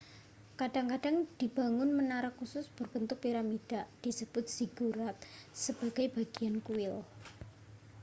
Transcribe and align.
kadang-kadang 0.59 1.15
dibangun 1.39 1.89
menara 1.97 2.29
khusus 2.37 2.65
berbentuk 2.77 3.17
piramida 3.23 3.81
disebut 4.03 4.45
ziggurat 4.55 5.13
sebagai 5.63 6.05
bagian 6.17 6.55
kuil 6.65 6.95